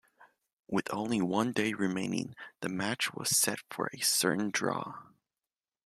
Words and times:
With 0.67 0.91
only 0.91 1.21
one 1.21 1.51
day 1.51 1.73
remaining, 1.75 2.33
the 2.61 2.69
match 2.69 3.13
was 3.13 3.29
set 3.37 3.59
for 3.69 3.91
a 3.93 3.99
certain 3.99 4.49
draw. 4.49 4.93